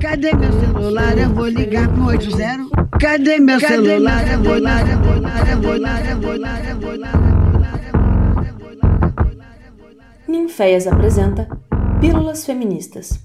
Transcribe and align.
Cadê 0.00 0.32
meu 0.34 0.50
celular? 0.50 1.18
Eu 1.18 1.28
vou 1.28 1.46
ligar 1.46 1.86
pro 1.92 2.06
80. 2.06 2.70
Cadê 2.98 3.38
meu 3.38 3.60
celular? 3.60 4.26
Eu 4.32 4.42
vou 4.42 4.54
ligar, 4.54 4.88
eu 4.88 4.98
vou 4.98 5.14
ligar, 5.14 5.50
eu 5.50 5.60
vou 5.60 5.74
ligar, 5.74 6.10
eu 6.10 6.20
vou 6.20 6.32
ligar, 6.32 6.70
eu 6.70 6.80
vou 6.80 6.92
ligar. 6.92 7.20
Ninféias 10.26 10.86
apresenta 10.86 11.46
Pílulas 12.00 12.46
Feministas. 12.46 13.20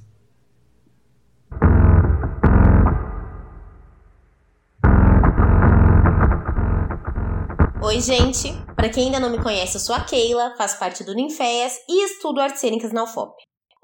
Oi, 7.82 8.02
gente! 8.02 8.52
Para 8.76 8.90
quem 8.90 9.06
ainda 9.06 9.22
não 9.22 9.30
me 9.30 9.42
conhece, 9.42 9.78
eu 9.78 9.80
sou 9.80 9.96
a 9.96 10.02
Keila, 10.02 10.56
faço 10.58 10.78
parte 10.78 11.06
do 11.06 11.16
Ninféias 11.16 11.74
e 11.88 12.04
estudo 12.04 12.42
artes 12.42 12.60
cênicas 12.60 12.92
na 12.92 13.04
UFOP. 13.04 13.34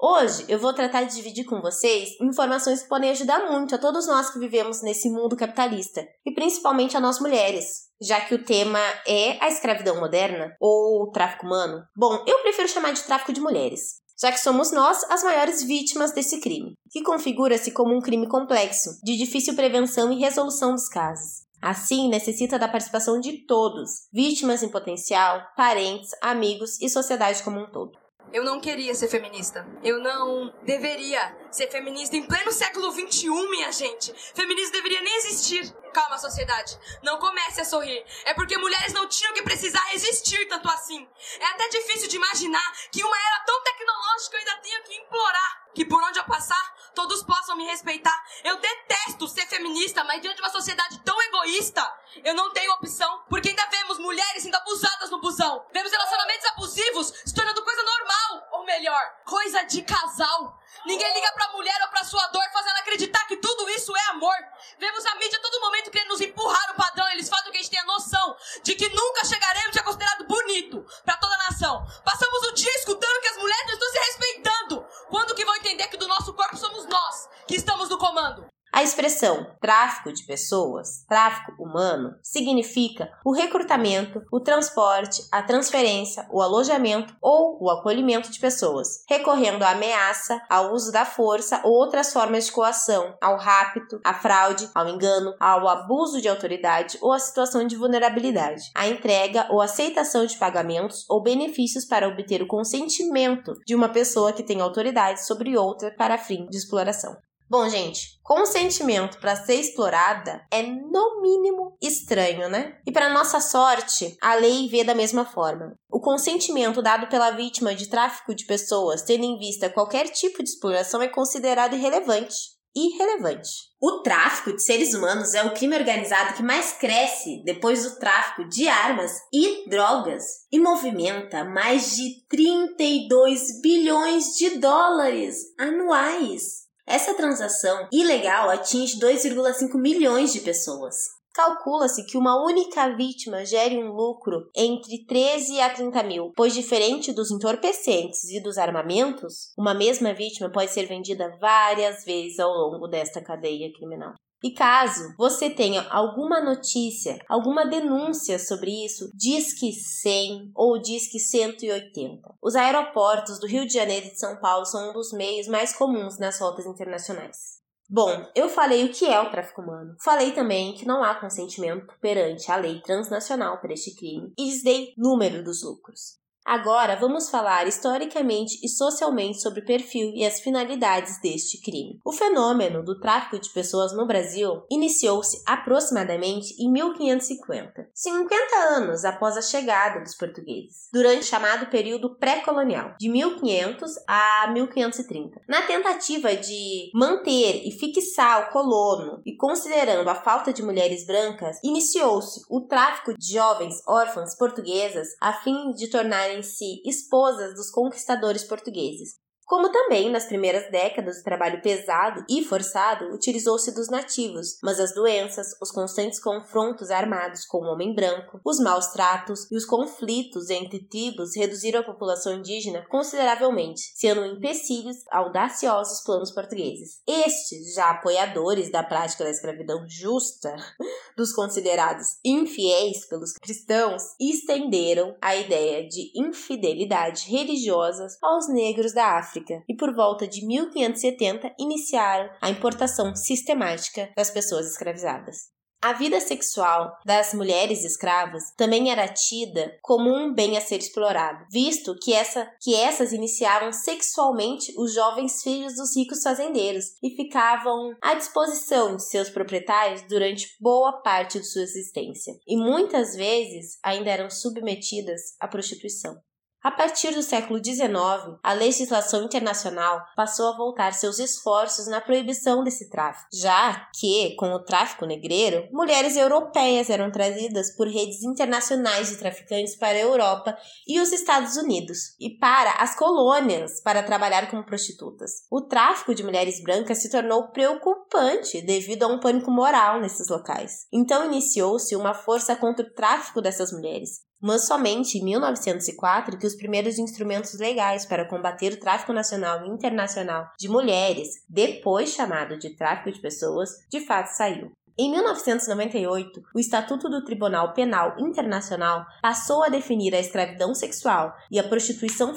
Hoje 0.04 0.46
eu 0.48 0.58
vou 0.58 0.72
tratar 0.72 1.04
de 1.04 1.14
dividir 1.14 1.44
com 1.44 1.60
vocês 1.60 2.20
informações 2.20 2.82
que 2.82 2.88
podem 2.88 3.10
ajudar 3.10 3.48
muito 3.48 3.72
a 3.72 3.78
todos 3.78 4.08
nós 4.08 4.30
que 4.30 4.38
vivemos 4.40 4.82
nesse 4.82 5.08
mundo 5.08 5.36
capitalista 5.36 6.04
e 6.26 6.34
principalmente 6.34 6.96
a 6.96 7.00
nós 7.00 7.20
mulheres, 7.20 7.84
já 8.00 8.20
que 8.20 8.34
o 8.34 8.44
tema 8.44 8.80
é 9.06 9.38
a 9.40 9.48
escravidão 9.48 10.00
moderna 10.00 10.56
ou 10.60 11.04
o 11.04 11.12
tráfico 11.12 11.46
humano. 11.46 11.84
Bom, 11.96 12.20
eu 12.26 12.40
prefiro 12.40 12.66
chamar 12.66 12.90
de 12.90 13.04
tráfico 13.04 13.32
de 13.32 13.40
mulheres, 13.40 14.00
já 14.20 14.32
que 14.32 14.40
somos 14.40 14.72
nós 14.72 15.08
as 15.08 15.22
maiores 15.22 15.62
vítimas 15.62 16.10
desse 16.10 16.40
crime, 16.40 16.74
que 16.90 17.04
configura-se 17.04 17.70
como 17.70 17.96
um 17.96 18.00
crime 18.00 18.26
complexo, 18.26 18.98
de 19.04 19.16
difícil 19.16 19.54
prevenção 19.54 20.12
e 20.12 20.18
resolução 20.18 20.72
dos 20.72 20.88
casos. 20.88 21.44
Assim, 21.62 22.08
necessita 22.08 22.58
da 22.58 22.66
participação 22.66 23.20
de 23.20 23.46
todos, 23.46 24.08
vítimas 24.12 24.64
em 24.64 24.68
potencial, 24.68 25.40
parentes, 25.56 26.10
amigos 26.20 26.80
e 26.80 26.88
sociedade 26.88 27.40
como 27.44 27.60
um 27.60 27.70
todo. 27.70 28.01
Eu 28.32 28.44
não 28.44 28.60
queria 28.60 28.94
ser 28.94 29.08
feminista. 29.08 29.66
Eu 29.82 30.00
não 30.00 30.54
deveria 30.62 31.36
ser 31.50 31.70
feminista 31.70 32.16
em 32.16 32.26
pleno 32.26 32.50
século 32.50 32.90
XXI, 32.90 33.28
minha 33.50 33.70
gente. 33.70 34.14
Feminismo 34.34 34.72
deveria 34.72 35.02
nem 35.02 35.16
existir. 35.18 35.70
Calma, 35.92 36.16
sociedade. 36.18 36.78
Não 37.02 37.18
comece 37.18 37.60
a 37.60 37.64
sorrir. 37.64 38.02
É 38.24 38.32
porque 38.32 38.56
mulheres 38.56 38.94
não 38.94 39.06
tinham 39.06 39.34
que 39.34 39.42
precisar 39.42 39.84
resistir 39.90 40.48
tanto 40.48 40.66
assim. 40.70 41.06
É 41.38 41.44
até 41.44 41.68
difícil 41.68 42.08
de 42.08 42.16
imaginar 42.16 42.72
que 42.90 43.04
uma 43.04 43.16
era 43.16 43.44
tão 43.44 43.62
tecnológica 43.62 44.36
eu 44.36 44.38
ainda 44.38 44.56
tenha 44.62 44.82
que 44.82 44.94
implorar 44.94 45.62
que 45.74 45.84
por 45.84 46.02
onde 46.02 46.18
eu 46.18 46.24
passar, 46.24 46.62
todos 46.94 47.22
possam 47.22 47.56
me 47.56 47.64
respeitar. 47.64 48.16
Eu 48.44 48.58
detesto 48.58 49.26
ser 49.28 49.46
feminista, 49.46 50.04
mas 50.04 50.20
diante 50.20 50.36
de 50.36 50.42
uma 50.42 50.50
sociedade 50.50 51.00
tão 51.04 51.20
egoísta, 51.22 51.82
eu 52.24 52.34
não 52.34 52.52
tenho 52.52 52.72
opção, 52.72 53.22
porque 53.28 53.48
ainda 53.48 53.66
vemos 53.66 53.98
mulheres 53.98 54.42
sendo 54.42 54.54
abusadas 54.56 55.10
no 55.10 55.20
busão. 55.20 55.64
Vemos 55.72 55.90
relacionamentos 55.90 56.46
abusivos 56.46 57.12
se 57.24 57.34
tornando 57.34 57.64
coisa 57.64 57.82
normal, 57.82 58.21
melhor, 58.64 59.02
coisa 59.24 59.62
de 59.64 59.82
casal. 59.82 60.58
Ninguém 60.84 61.12
liga 61.14 61.32
pra 61.32 61.52
mulher 61.52 61.78
ou 61.82 61.88
pra 61.88 62.04
sua 62.04 62.26
dor, 62.28 62.44
fazendo 62.52 62.76
acreditar 62.78 63.26
que 63.26 63.36
tudo 63.36 63.68
isso 63.70 63.96
é 63.96 64.10
amor. 64.10 64.36
Vemos 64.78 65.04
a 65.06 65.14
mídia 65.16 65.40
todo 65.40 65.60
momento 65.60 65.90
querendo 65.90 66.08
nos 66.08 66.20
empurrar 66.20 66.70
o 66.70 66.74
padrão, 66.74 67.08
eles 67.10 67.28
fazem 67.28 67.46
com 67.46 67.50
que 67.52 67.58
a 67.58 67.60
gente 67.60 67.70
tenha 67.70 67.84
noção 67.84 68.36
de 68.62 68.74
que 68.74 68.88
nunca 68.88 69.24
chegaremos 69.24 69.70
a 69.70 69.72
ser 69.72 69.82
considerado 69.82 70.26
bonito 70.26 70.84
pra 71.04 71.16
toda 71.16 71.34
a 71.34 71.50
nação. 71.50 71.86
Passamos 72.04 72.48
o 72.48 72.52
dia 72.52 72.74
escutando 72.76 73.20
que 73.20 73.28
as 73.28 73.36
mulheres 73.36 73.66
não 73.66 73.74
estão 73.74 73.90
se 73.90 73.98
respeitando. 73.98 74.86
Quando 75.08 75.34
que 75.34 75.44
vão 75.44 75.56
entender 75.56 75.88
que 75.88 75.96
do 75.96 76.08
nosso 76.08 76.32
corpo 76.34 76.56
somos 76.56 76.86
nós 76.86 77.28
que 77.46 77.56
estamos 77.56 77.88
no 77.88 77.98
comando? 77.98 78.46
A 78.72 78.82
expressão 79.02 79.46
tráfico 79.60 80.12
de 80.12 80.24
pessoas, 80.24 81.04
tráfico 81.08 81.60
humano, 81.60 82.14
significa 82.22 83.10
o 83.24 83.32
recrutamento, 83.32 84.22
o 84.30 84.38
transporte, 84.38 85.26
a 85.32 85.42
transferência, 85.42 86.24
o 86.30 86.40
alojamento 86.40 87.12
ou 87.20 87.58
o 87.60 87.68
acolhimento 87.68 88.30
de 88.30 88.38
pessoas, 88.38 89.04
recorrendo 89.08 89.64
à 89.64 89.70
ameaça, 89.70 90.40
ao 90.48 90.72
uso 90.72 90.92
da 90.92 91.04
força 91.04 91.60
ou 91.64 91.72
outras 91.72 92.12
formas 92.12 92.46
de 92.46 92.52
coação, 92.52 93.16
ao 93.20 93.36
rapto, 93.36 93.98
à 94.04 94.14
fraude, 94.14 94.70
ao 94.72 94.88
engano, 94.88 95.34
ao 95.40 95.68
abuso 95.68 96.20
de 96.20 96.28
autoridade 96.28 96.96
ou 97.02 97.12
à 97.12 97.18
situação 97.18 97.66
de 97.66 97.76
vulnerabilidade, 97.76 98.70
à 98.74 98.86
entrega 98.86 99.48
ou 99.50 99.60
aceitação 99.60 100.24
de 100.24 100.36
pagamentos 100.36 101.04
ou 101.08 101.20
benefícios 101.20 101.84
para 101.84 102.06
obter 102.06 102.40
o 102.40 102.46
consentimento 102.46 103.54
de 103.66 103.74
uma 103.74 103.88
pessoa 103.88 104.32
que 104.32 104.44
tem 104.44 104.60
autoridade 104.60 105.26
sobre 105.26 105.56
outra 105.56 105.90
para 105.90 106.18
fim 106.18 106.46
de 106.46 106.56
exploração. 106.56 107.16
Bom, 107.52 107.68
gente, 107.68 108.18
consentimento 108.22 109.20
para 109.20 109.36
ser 109.36 109.56
explorada 109.56 110.42
é 110.50 110.62
no 110.62 111.20
mínimo 111.20 111.76
estranho, 111.82 112.48
né? 112.48 112.78
E 112.86 112.90
para 112.90 113.12
nossa 113.12 113.42
sorte, 113.42 114.16
a 114.22 114.36
lei 114.36 114.70
vê 114.70 114.82
da 114.82 114.94
mesma 114.94 115.26
forma. 115.26 115.74
O 115.90 116.00
consentimento 116.00 116.80
dado 116.80 117.08
pela 117.08 117.32
vítima 117.32 117.74
de 117.74 117.90
tráfico 117.90 118.34
de 118.34 118.46
pessoas, 118.46 119.02
tendo 119.02 119.24
em 119.24 119.38
vista 119.38 119.68
qualquer 119.68 120.08
tipo 120.08 120.42
de 120.42 120.48
exploração, 120.48 121.02
é 121.02 121.08
considerado 121.08 121.74
irrelevante. 121.74 122.36
Irrelevante. 122.74 123.50
O 123.78 124.00
tráfico 124.00 124.56
de 124.56 124.64
seres 124.64 124.94
humanos 124.94 125.34
é 125.34 125.44
o 125.44 125.52
crime 125.52 125.76
organizado 125.76 126.32
que 126.32 126.42
mais 126.42 126.72
cresce 126.72 127.42
depois 127.44 127.84
do 127.84 127.98
tráfico 127.98 128.48
de 128.48 128.66
armas 128.66 129.12
e 129.30 129.68
drogas 129.68 130.24
e 130.50 130.58
movimenta 130.58 131.44
mais 131.44 131.96
de 131.96 132.26
32 132.30 133.60
bilhões 133.60 134.24
de 134.38 134.58
dólares 134.58 135.36
anuais. 135.58 136.61
Essa 136.86 137.14
transação 137.14 137.88
ilegal 137.92 138.50
atinge 138.50 138.98
2,5 138.98 139.80
milhões 139.80 140.32
de 140.32 140.40
pessoas. 140.40 140.94
Calcula-se 141.34 142.04
que 142.04 142.18
uma 142.18 142.44
única 142.44 142.94
vítima 142.94 143.44
gere 143.46 143.82
um 143.82 143.90
lucro 143.90 144.50
entre 144.54 145.06
13 145.06 145.60
a 145.60 145.70
30 145.72 146.02
mil, 146.02 146.32
pois, 146.36 146.52
diferente 146.52 147.10
dos 147.10 147.30
entorpecentes 147.30 148.24
e 148.24 148.42
dos 148.42 148.58
armamentos, 148.58 149.50
uma 149.56 149.72
mesma 149.72 150.12
vítima 150.12 150.52
pode 150.52 150.70
ser 150.70 150.86
vendida 150.86 151.34
várias 151.40 152.04
vezes 152.04 152.38
ao 152.38 152.50
longo 152.52 152.86
desta 152.86 153.22
cadeia 153.22 153.72
criminal. 153.72 154.12
E 154.42 154.50
caso 154.50 155.14
você 155.16 155.48
tenha 155.48 155.86
alguma 155.88 156.40
notícia, 156.40 157.18
alguma 157.28 157.64
denúncia 157.64 158.38
sobre 158.38 158.84
isso, 158.84 159.10
diz 159.14 159.52
que 159.52 159.72
100 159.72 160.50
ou 160.54 160.80
diz 160.80 161.10
que 161.10 161.18
180. 161.18 162.34
Os 162.42 162.56
aeroportos 162.56 163.38
do 163.38 163.46
Rio 163.46 163.66
de 163.66 163.72
Janeiro 163.72 164.06
e 164.06 164.10
de 164.10 164.18
São 164.18 164.36
Paulo 164.40 164.66
são 164.66 164.90
um 164.90 164.92
dos 164.92 165.12
meios 165.12 165.46
mais 165.46 165.72
comuns 165.76 166.18
nas 166.18 166.40
rotas 166.40 166.66
internacionais. 166.66 167.62
Bom, 167.88 168.26
eu 168.34 168.48
falei 168.48 168.84
o 168.84 168.92
que 168.92 169.04
é 169.04 169.20
o 169.20 169.30
tráfico 169.30 169.60
humano. 169.60 169.94
Falei 170.02 170.32
também 170.32 170.72
que 170.72 170.86
não 170.86 171.04
há 171.04 171.14
consentimento 171.14 171.94
perante 172.00 172.50
a 172.50 172.56
lei 172.56 172.80
transnacional 172.80 173.60
para 173.60 173.74
este 173.74 173.94
crime 173.94 174.32
e 174.38 174.46
lhes 174.46 174.62
dei 174.62 174.94
número 174.96 175.44
dos 175.44 175.62
lucros. 175.62 176.21
Agora 176.44 176.96
vamos 176.96 177.30
falar 177.30 177.68
historicamente 177.68 178.58
e 178.62 178.68
socialmente 178.68 179.40
sobre 179.40 179.60
o 179.60 179.64
perfil 179.64 180.10
e 180.12 180.24
as 180.24 180.40
finalidades 180.40 181.20
deste 181.20 181.60
crime. 181.60 182.00
O 182.04 182.12
fenômeno 182.12 182.84
do 182.84 182.98
tráfico 182.98 183.38
de 183.38 183.48
pessoas 183.50 183.92
no 183.92 184.06
Brasil 184.06 184.64
iniciou-se 184.70 185.40
aproximadamente 185.46 186.54
em 186.60 186.70
1550, 186.70 187.88
50 187.94 188.56
anos 188.76 189.04
após 189.04 189.36
a 189.36 189.42
chegada 189.42 190.00
dos 190.00 190.16
portugueses, 190.16 190.88
durante 190.92 191.20
o 191.20 191.26
chamado 191.26 191.66
período 191.70 192.16
pré-colonial, 192.16 192.96
de 192.98 193.08
1500 193.08 193.92
a 194.08 194.50
1530. 194.52 195.40
Na 195.48 195.62
tentativa 195.62 196.34
de 196.34 196.90
manter 196.92 197.62
e 197.64 197.70
fixar 197.70 198.48
o 198.48 198.52
colono 198.52 199.22
e 199.24 199.36
considerando 199.36 200.08
a 200.08 200.16
falta 200.16 200.52
de 200.52 200.62
mulheres 200.62 201.06
brancas, 201.06 201.58
iniciou-se 201.62 202.42
o 202.50 202.62
tráfico 202.62 203.16
de 203.16 203.32
jovens 203.32 203.76
órfãs 203.86 204.36
portuguesas 204.36 205.08
a 205.20 205.32
fim 205.32 205.70
de 205.72 205.88
tornarem 206.32 206.42
tornarem-se 206.42 206.80
esposas 206.86 207.54
dos 207.54 207.70
conquistadores 207.70 208.44
portugueses. 208.44 209.16
Como 209.52 209.70
também 209.70 210.08
nas 210.08 210.24
primeiras 210.24 210.70
décadas 210.70 211.18
o 211.18 211.24
trabalho 211.24 211.60
pesado 211.60 212.24
e 212.26 212.42
forçado 212.42 213.12
utilizou-se 213.12 213.70
dos 213.74 213.90
nativos, 213.90 214.56
mas 214.62 214.80
as 214.80 214.94
doenças, 214.94 215.48
os 215.60 215.70
constantes 215.70 216.18
confrontos 216.18 216.90
armados 216.90 217.44
com 217.44 217.58
o 217.58 217.70
homem 217.70 217.94
branco, 217.94 218.40
os 218.46 218.58
maus 218.58 218.86
tratos 218.86 219.46
e 219.50 219.54
os 219.54 219.66
conflitos 219.66 220.48
entre 220.48 220.88
tribos 220.88 221.36
reduziram 221.36 221.80
a 221.80 221.84
população 221.84 222.32
indígena 222.32 222.82
consideravelmente, 222.88 223.92
sendo 223.94 224.24
empecilhos 224.24 224.96
audaciosos 225.10 226.02
planos 226.02 226.30
portugueses. 226.30 227.02
Estes, 227.06 227.74
já 227.74 227.90
apoiadores 227.90 228.72
da 228.72 228.82
prática 228.82 229.22
da 229.22 229.30
escravidão 229.30 229.84
justa, 229.86 230.56
dos 231.14 231.30
considerados 231.30 232.06
infiéis 232.24 233.06
pelos 233.06 233.34
cristãos, 233.34 234.02
estenderam 234.18 235.14
a 235.20 235.36
ideia 235.36 235.86
de 235.86 236.10
infidelidade 236.16 237.28
religiosa 237.28 238.06
aos 238.22 238.48
negros 238.48 238.94
da 238.94 239.18
África 239.18 239.41
África 239.42 239.62
e 239.68 239.76
por 239.76 239.94
volta 239.94 240.26
de 240.26 240.46
1570 240.46 241.54
iniciaram 241.58 242.30
a 242.40 242.50
importação 242.50 243.14
sistemática 243.14 244.10
das 244.16 244.30
pessoas 244.30 244.66
escravizadas. 244.66 245.50
A 245.84 245.94
vida 245.94 246.20
sexual 246.20 246.96
das 247.04 247.34
mulheres 247.34 247.84
escravas 247.84 248.54
também 248.56 248.92
era 248.92 249.08
tida 249.08 249.76
como 249.82 250.14
um 250.14 250.32
bem 250.32 250.56
a 250.56 250.60
ser 250.60 250.76
explorado, 250.76 251.44
visto 251.50 251.96
que, 252.00 252.12
essa, 252.12 252.48
que 252.60 252.72
essas 252.72 253.12
iniciavam 253.12 253.72
sexualmente 253.72 254.72
os 254.78 254.94
jovens 254.94 255.42
filhos 255.42 255.74
dos 255.74 255.96
ricos 255.96 256.22
fazendeiros 256.22 256.84
e 257.02 257.16
ficavam 257.16 257.96
à 258.00 258.14
disposição 258.14 258.94
de 258.94 259.02
seus 259.02 259.28
proprietários 259.28 260.02
durante 260.02 260.56
boa 260.60 261.02
parte 261.02 261.40
de 261.40 261.46
sua 261.46 261.62
existência, 261.62 262.32
e 262.46 262.56
muitas 262.56 263.16
vezes 263.16 263.80
ainda 263.82 264.08
eram 264.08 264.30
submetidas 264.30 265.34
à 265.40 265.48
prostituição. 265.48 266.16
A 266.62 266.70
partir 266.70 267.12
do 267.12 267.24
século 267.24 267.58
XIX, 267.62 268.38
a 268.40 268.52
legislação 268.52 269.24
internacional 269.24 270.00
passou 270.14 270.46
a 270.46 270.56
voltar 270.56 270.94
seus 270.94 271.18
esforços 271.18 271.88
na 271.88 272.00
proibição 272.00 272.62
desse 272.62 272.88
tráfico, 272.88 273.26
já 273.32 273.88
que, 273.98 274.36
com 274.36 274.52
o 274.52 274.62
tráfico 274.62 275.04
negreiro, 275.04 275.68
mulheres 275.72 276.16
europeias 276.16 276.88
eram 276.88 277.10
trazidas 277.10 277.74
por 277.74 277.88
redes 277.88 278.22
internacionais 278.22 279.08
de 279.08 279.16
traficantes 279.16 279.74
para 279.74 279.98
a 279.98 280.02
Europa 280.02 280.56
e 280.86 281.00
os 281.00 281.10
Estados 281.10 281.56
Unidos, 281.56 282.14
e 282.20 282.30
para 282.30 282.74
as 282.74 282.94
colônias 282.94 283.80
para 283.80 284.04
trabalhar 284.04 284.48
como 284.48 284.64
prostitutas. 284.64 285.44
O 285.50 285.62
tráfico 285.62 286.14
de 286.14 286.22
mulheres 286.22 286.62
brancas 286.62 286.98
se 286.98 287.10
tornou 287.10 287.48
preocupante 287.48 288.62
devido 288.62 289.02
a 289.02 289.08
um 289.08 289.18
pânico 289.18 289.50
moral 289.50 290.00
nesses 290.00 290.28
locais. 290.28 290.86
Então 290.92 291.24
iniciou-se 291.24 291.96
uma 291.96 292.14
força 292.14 292.54
contra 292.54 292.86
o 292.86 292.94
tráfico 292.94 293.42
dessas 293.42 293.72
mulheres, 293.72 294.20
mas 294.42 294.66
somente 294.66 295.18
em 295.18 295.24
1904 295.24 296.36
que 296.36 296.46
os 296.46 296.56
primeiros 296.56 296.98
instrumentos 296.98 297.58
legais 297.58 298.04
para 298.04 298.24
combater 298.24 298.72
o 298.72 298.80
tráfico 298.80 299.12
nacional 299.12 299.64
e 299.64 299.68
internacional 299.68 300.50
de 300.58 300.68
mulheres, 300.68 301.44
depois 301.48 302.10
chamado 302.10 302.58
de 302.58 302.70
tráfico 302.70 303.12
de 303.12 303.20
pessoas, 303.20 303.70
de 303.88 304.04
fato 304.04 304.26
saiu. 304.26 304.72
Em 304.98 305.10
1998, 305.10 306.42
o 306.54 306.58
Estatuto 306.58 307.08
do 307.08 307.24
Tribunal 307.24 307.72
Penal 307.72 308.14
Internacional 308.18 309.06
passou 309.22 309.62
a 309.62 309.68
definir 309.68 310.14
a 310.14 310.20
escravidão 310.20 310.74
sexual 310.74 311.32
e 311.50 311.58
a 311.58 311.66
prostituição 311.66 312.34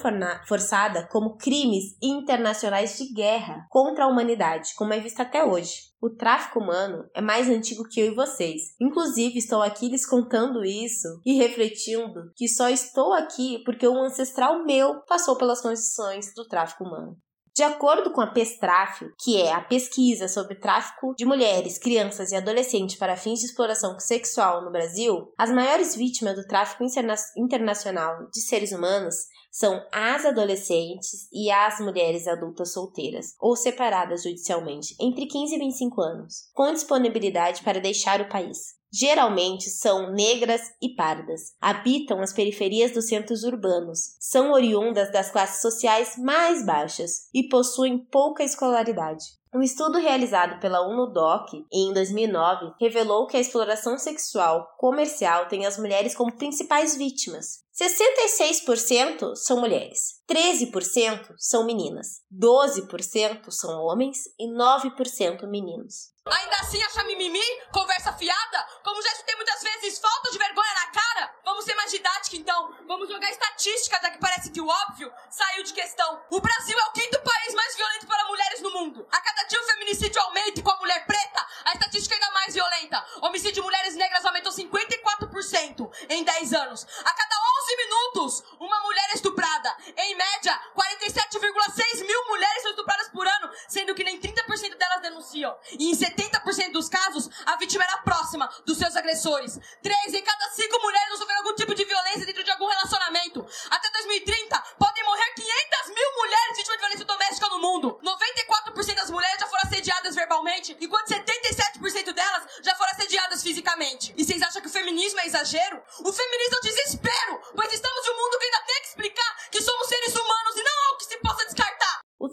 forçada 0.48 1.06
como 1.12 1.36
crimes 1.36 1.98
internacionais 2.02 2.98
de 2.98 3.14
guerra 3.14 3.66
contra 3.70 4.06
a 4.06 4.08
humanidade, 4.08 4.74
como 4.78 4.94
é 4.94 5.00
visto 5.00 5.20
até 5.20 5.44
hoje. 5.44 5.94
O 6.02 6.10
tráfico 6.10 6.60
humano 6.60 7.10
é 7.14 7.22
mais 7.22 7.50
antigo 7.50 7.84
que 7.90 8.00
eu 8.00 8.12
e 8.12 8.16
vocês. 8.16 8.76
Inclusive, 8.80 9.38
estou 9.38 9.62
aqui 9.62 9.90
lhes 9.90 10.06
contando 10.06 10.64
isso 10.64 11.08
e 11.26 11.34
refletindo 11.34 12.32
que 12.36 12.48
só 12.48 12.70
estou 12.70 13.12
aqui 13.12 13.64
porque 13.66 13.88
um 13.88 14.04
ancestral 14.04 14.64
meu 14.64 15.02
passou 15.08 15.36
pelas 15.36 15.62
condições 15.62 16.34
do 16.36 16.48
tráfico 16.48 16.84
humano. 16.84 17.18
De 17.56 17.64
acordo 17.64 18.12
com 18.12 18.20
a 18.20 18.28
PESTRAF, 18.28 19.14
que 19.18 19.42
é 19.42 19.54
a 19.54 19.62
pesquisa 19.62 20.28
sobre 20.28 20.56
tráfico 20.56 21.16
de 21.16 21.24
mulheres, 21.24 21.78
crianças 21.78 22.34
e 22.34 22.36
adolescentes 22.36 22.98
para 22.98 23.16
fins 23.16 23.40
de 23.40 23.46
exploração 23.46 23.98
sexual 23.98 24.62
no 24.66 24.72
Brasil, 24.72 25.32
as 25.38 25.50
maiores 25.52 25.96
vítimas 25.96 26.36
do 26.36 26.46
tráfico 26.46 26.84
interna 26.84 27.16
internacional 27.38 28.28
de 28.30 28.42
seres 28.42 28.74
humanos 28.74 29.16
são 29.50 29.82
as 29.90 30.26
adolescentes 30.26 31.30
e 31.32 31.50
as 31.50 31.80
mulheres 31.80 32.28
adultas 32.28 32.74
solteiras 32.74 33.28
ou 33.40 33.56
separadas 33.56 34.24
judicialmente 34.24 34.94
entre 35.00 35.26
15 35.26 35.56
e 35.56 35.60
25 35.60 36.02
anos, 36.02 36.50
com 36.54 36.74
disponibilidade 36.74 37.64
para 37.64 37.80
deixar 37.80 38.20
o 38.20 38.28
país 38.28 38.76
geralmente 38.96 39.70
são 39.70 40.14
negras 40.14 40.62
e 40.82 40.96
pardas. 40.96 41.54
Habitam 41.60 42.22
as 42.22 42.32
periferias 42.32 42.92
dos 42.92 43.08
centros 43.08 43.44
urbanos, 43.44 44.16
são 44.20 44.52
oriundas 44.52 45.12
das 45.12 45.30
classes 45.30 45.62
sociais 45.62 46.16
mais 46.18 46.66
baixas 46.66 47.30
e 47.34 47.50
possuem 47.50 47.98
pouca 47.98 48.44
escolaridade. 48.44 49.26
Um 49.54 49.62
estudo 49.62 50.00
realizado 50.00 50.60
pela 50.60 50.86
UNODOC 50.86 51.66
em 51.72 51.94
2009 51.94 52.74
revelou 52.78 53.26
que 53.26 53.38
a 53.38 53.40
exploração 53.40 53.98
sexual 53.98 54.68
comercial 54.78 55.48
tem 55.48 55.66
as 55.66 55.78
mulheres 55.78 56.14
como 56.14 56.36
principais 56.36 56.98
vítimas. 56.98 57.64
66% 57.74 59.36
são 59.36 59.60
mulheres, 59.60 60.22
13% 60.30 61.36
são 61.38 61.66
meninas, 61.66 62.22
12% 62.34 63.50
são 63.50 63.82
homens 63.82 64.24
e 64.40 64.46
9% 64.50 65.48
meninos. 65.48 66.14
Ainda 66.26 66.56
assim 66.56 66.82
acha 66.82 67.04
mimimi? 67.04 67.44
Conversa 67.72 68.12
fiada? 68.14 68.68
Como 68.84 69.02
já 69.02 69.12
escutei 69.12 69.36
muitas 69.36 69.62
vezes, 69.62 70.00
falta 70.00 70.32
de 70.32 70.38
vergonha 70.38 70.74
na 70.74 70.88
cara? 70.88 71.36
Vamos 71.46 71.64
ser 71.64 71.76
mais 71.76 71.92
didática 71.92 72.36
então. 72.36 72.74
Vamos 73.06 73.18
jogar 73.18 73.30
estatística, 73.30 74.00
já 74.02 74.10
que 74.10 74.18
parece 74.18 74.50
que 74.50 74.60
o 74.60 74.68
óbvio 74.68 75.14
saiu 75.30 75.64
de 75.64 75.74
questão. 75.74 76.24
O 76.32 76.42
Brasil 76.42 76.76
é 76.76 76.86
o 76.86 76.92
quinto 76.92 77.22
país 77.22 77.54
mais 77.54 77.76
violento 77.76 78.08
para 78.08 78.26
mulheres 78.26 78.62
no 78.62 78.72
mundo. 78.72 79.08
A 79.12 79.22
cada 79.22 79.44
dia 79.44 79.62
o 79.62 79.64
feminicídio 79.64 80.20
aumenta 80.24 80.60
e 80.60 80.64
com 80.64 80.72
a 80.72 80.78
mulher 80.78 81.06
preta, 81.06 81.46
a 81.66 81.74
estatística 81.74 82.16
é 82.16 82.18
ainda 82.18 82.32
mais 82.32 82.56
violenta. 82.56 83.06
Homicídio 83.22 83.54
de 83.54 83.62
mulheres 83.62 83.96
negras 83.96 84.26
aumentou 84.26 84.52
54% 84.52 85.92
em 86.10 86.24
10 86.24 86.54
anos. 86.54 86.88
A 87.04 87.14
cada 87.14 87.36
11 87.62 87.78
minutos, 87.78 88.44
uma 88.60 88.80
mulher 88.82 89.08
é 89.12 89.14
estuprada. 89.14 89.78
Em 89.98 90.16
média, 90.16 90.60
47,6 90.76 92.08
mil 92.08 92.26
mulheres 92.28 92.64
são 92.64 92.72
estupradas 92.72 93.10
por 93.10 93.28
ano, 93.28 93.52
sendo 93.68 93.94
que 93.94 94.04
nem 94.04 94.20
30% 94.20 94.78
delas 94.78 95.02
denunciam. 95.04 95.56
E 95.78 95.92
em 95.92 95.96
70% 95.96 96.72
dos 96.72 96.90
casos, 96.90 97.30
a 97.46 97.56
vítima 97.58 97.84
era 97.84 98.00
próxima 98.00 98.50
dos 98.66 98.80
seus 98.80 98.96
agressores. 98.96 99.60
Três 99.84 100.14
em 100.14 100.24
cada 100.24 100.50
cinco 100.50 100.80
mulheres 100.82 101.10
vão 101.10 101.18
sofrer 101.20 101.38
algum 101.38 101.54
tipo 101.54 101.76
de 101.76 101.86
violência 101.86 102.26
dentro 102.26 102.44
de 102.44 102.50
algum 102.50 102.66
relacionamento. 102.68 103.46
Até 103.70 103.90
2030, 103.92 104.60
podem 104.80 105.04
morrer 105.04 105.34
500 105.34 105.96
mil 105.96 106.12
mulheres 106.16 106.58
vítimas 106.58 106.78
de 106.78 106.80
violência 106.80 107.06
doméstica 107.06 107.50
no 107.50 107.60
mundo. 107.60 108.00
94% 108.04 108.96
das 108.96 109.10
mulheres 109.10 109.40
já 109.40 109.48
foram 109.48 109.64
assediadas 109.64 110.16
verbalmente, 110.16 110.78
enquanto 110.80 111.08
77% 111.08 112.14
delas 112.14 112.44
já 112.62 112.76
foram 112.76 112.92
assediadas 112.92 113.44
fisicamente. 113.44 114.14
E 114.18 114.24
vocês 114.24 114.42
acham 114.42 114.62
que 114.62 114.68
o 114.68 114.72
feminismo 114.72 115.20
é 115.20 115.28
exagero? 115.28 115.82
O 116.00 116.12
feminismo 116.12 116.56
é 116.56 116.58
o 116.58 116.62
desespero, 116.62 117.42
pois 117.56 117.74
estamos 117.74 118.06
em 118.06 118.12
um 118.12 118.18
mundo 118.18 118.40
que 118.40 118.46
ainda 118.46 118.62
tem 118.66 118.82
que 118.82 118.88
explicar 118.88 119.50
que 119.52 119.62
somos 119.62 119.88
seres 119.88 120.16
humanos 120.16 120.56
e 120.56 120.64
não 120.64 120.86
algo 120.88 120.98
que 120.98 121.06
se 121.06 121.18
possa 121.18 121.46
descartar. 121.46 122.00
O 122.18 122.30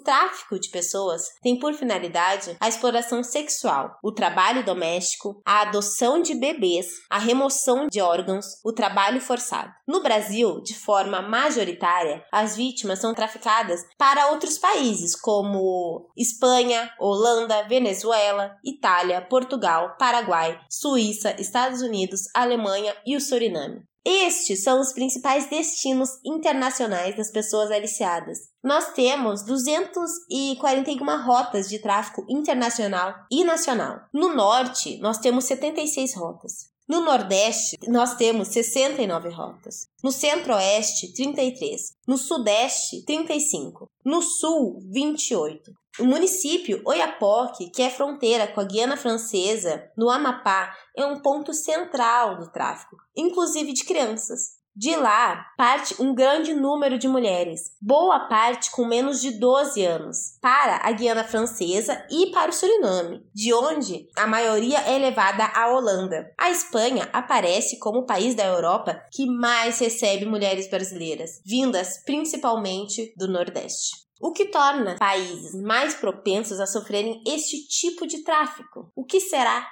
tráfico 0.53 0.59
de 0.59 0.71
pessoas 0.71 1.23
tem 1.43 1.59
por 1.59 1.75
finalidade 1.75 2.57
a 2.61 2.69
exploração 2.69 3.23
sexual, 3.23 3.97
o 4.03 4.13
trabalho 4.13 4.65
doméstico, 4.65 5.41
a 5.45 5.63
adoção 5.63 6.21
de 6.21 6.35
bebês, 6.35 6.87
a 7.11 7.19
remoção 7.19 7.87
de 7.89 8.01
órgãos, 8.01 8.45
o 8.65 8.73
trabalho 8.73 9.21
forçado. 9.21 9.73
No 9.87 10.03
Brasil, 10.03 10.61
de 10.63 10.75
forma 10.75 11.23
majoritária, 11.23 12.25
as 12.33 12.57
vítimas 12.57 12.99
são 12.99 13.15
traficadas 13.15 13.81
para 13.97 14.31
outros 14.31 14.59
países 14.59 15.19
como 15.19 16.11
Espanha, 16.17 16.91
Holanda, 17.01 17.67
Venezuela, 17.69 18.57
Itália, 18.65 19.21
Portugal, 19.23 19.97
Paraguai, 19.99 20.59
Suíça, 20.69 21.35
Estados 21.39 21.83
Unidos, 21.83 22.23
Alemanha 22.35 22.95
e 23.07 23.17
o 23.17 23.21
Suriname. 23.21 23.83
Estes 24.05 24.65
são 24.65 24.81
os 24.81 24.93
principais 24.93 25.49
destinos 25.49 26.11
internacionais 26.25 27.17
das 27.17 27.31
pessoas 27.31 27.71
aliciadas. 27.71 28.39
Nós 28.63 28.93
temos 28.95 29.45
241 29.45 31.25
rotas 31.25 31.69
de 31.69 31.79
tráfico 31.79 32.25
internacional 32.29 33.15
e 33.31 33.45
nacional. 33.45 34.01
No 34.13 34.35
norte, 34.35 34.99
nós 34.99 35.19
temos 35.19 35.45
76 35.45 36.17
rotas. 36.17 36.73
No 36.89 37.01
Nordeste, 37.01 37.79
nós 37.87 38.17
temos 38.17 38.49
69 38.49 39.31
rotas. 39.31 39.87
No 40.03 40.11
Centro-Oeste, 40.11 41.15
33. 41.15 41.93
No 42.07 42.19
Sudeste, 42.19 43.05
35. 43.05 43.89
No 44.05 44.21
Sul, 44.21 44.81
28. 44.91 45.73
O 45.99 46.07
município 46.07 46.81
Oiapoque, 46.87 47.71
que 47.71 47.83
é 47.83 47.91
fronteira 47.91 48.47
com 48.47 48.63
a 48.63 48.65
Guiana 48.65 48.97
Francesa, 48.97 49.91
no 49.95 50.09
Amapá, 50.09 50.75
é 50.97 51.05
um 51.05 51.21
ponto 51.21 51.53
central 51.53 52.39
do 52.39 52.51
tráfico, 52.51 52.97
inclusive 53.15 53.75
de 53.75 53.85
crianças. 53.85 54.63
De 54.75 54.97
lá 54.97 55.49
parte 55.55 56.01
um 56.01 56.15
grande 56.15 56.55
número 56.55 56.97
de 56.97 57.07
mulheres, 57.07 57.77
boa 57.79 58.21
parte 58.21 58.71
com 58.71 58.87
menos 58.87 59.21
de 59.21 59.39
12 59.39 59.85
anos, 59.85 60.39
para 60.41 60.81
a 60.83 60.91
Guiana 60.93 61.25
Francesa 61.25 62.07
e 62.11 62.31
para 62.31 62.51
o 62.51 62.55
Suriname, 62.55 63.23
de 63.35 63.53
onde 63.53 64.09
a 64.17 64.27
maioria 64.27 64.79
é 64.79 64.97
levada 64.97 65.45
à 65.45 65.69
Holanda. 65.69 66.33
A 66.39 66.49
Espanha 66.49 67.07
aparece 67.13 67.79
como 67.79 67.99
o 67.99 68.07
país 68.07 68.35
da 68.35 68.47
Europa 68.47 68.99
que 69.13 69.27
mais 69.27 69.79
recebe 69.79 70.25
mulheres 70.25 70.71
brasileiras, 70.71 71.43
vindas 71.45 72.03
principalmente 72.07 73.13
do 73.15 73.29
Nordeste 73.29 74.03
o 74.23 74.33
que 74.33 74.45
torna 74.45 74.95
países 74.99 75.53
mais 75.61 75.95
propensos 75.95 76.61
a 76.61 76.67
sofrerem 76.67 77.21
este 77.27 77.67
tipo 77.67 78.07
de 78.07 78.23
tráfico. 78.23 78.89
O 78.95 79.05
que 79.05 79.21
será? 79.21 79.69